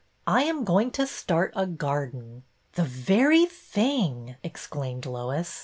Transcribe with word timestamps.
I 0.25 0.45
am 0.45 0.63
going 0.63 0.89
to 0.93 1.05
start 1.05 1.53
a 1.55 1.67
garden." 1.67 2.41
"The 2.73 2.85
very 2.85 3.45
thing!" 3.45 4.35
exclaimed 4.41 5.05
Lois. 5.05 5.59